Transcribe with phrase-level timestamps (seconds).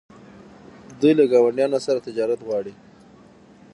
[0.99, 2.73] دوی له ګاونډیانو سره تجارت غواړي.